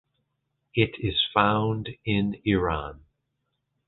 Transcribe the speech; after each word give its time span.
It 0.73 0.95
is 0.97 1.21
found 1.31 1.89
in 2.05 2.41
Iran. 2.43 3.01